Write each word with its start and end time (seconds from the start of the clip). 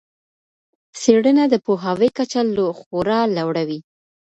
څېړنه 0.99 1.43
د 1.49 1.55
پوهاوي 1.65 2.09
کچه 2.17 2.41
خورا 2.79 3.19
لوړوي. 3.35 3.79